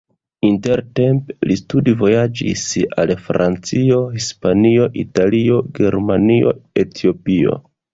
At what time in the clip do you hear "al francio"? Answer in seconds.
3.05-4.03